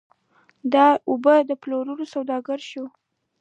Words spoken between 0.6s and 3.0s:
د اوبو پلورل سوداګري شوې؟